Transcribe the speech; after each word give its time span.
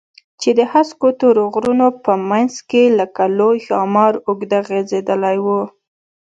چې 0.41 0.49
د 0.57 0.59
هسکو 0.73 1.07
تورو 1.19 1.43
غرونو 1.53 1.87
په 2.03 2.13
منځ 2.29 2.53
کښې 2.69 2.83
لکه 2.99 3.23
لوى 3.37 3.57
ښامار 3.67 4.13
اوږده 4.27 4.59
غځېدلې 4.67 5.37
وه. 5.45 5.61